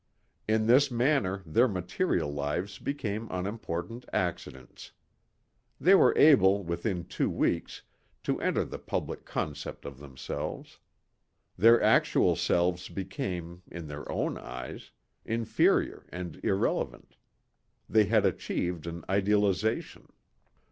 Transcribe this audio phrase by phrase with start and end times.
[0.47, 4.93] In this manner their material lives became unimportant accidents.
[5.79, 7.83] They were able within two weeks
[8.23, 10.79] to enter the public concept of themselves.
[11.55, 14.89] Their actual selves became, in their own eyes,
[15.23, 17.15] inferior and irrelevant.
[17.87, 20.07] They had achieved an idealization.